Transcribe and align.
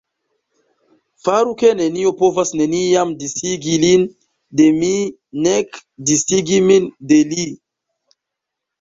Faru 1.25 1.53
ke 1.59 1.69
nenio 1.81 2.13
povas 2.21 2.53
neniam 2.63 3.13
disigi 3.21 3.77
lin 3.85 4.09
de 4.59 4.69
mi 4.81 4.93
nek 5.47 5.81
disigi 6.11 6.59
min 6.69 6.93
de 7.11 7.25
li”. 7.33 7.51